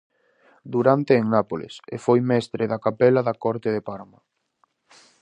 [0.73, 4.19] Durante en Nápoles e foi mestre de capela da corte de Parma.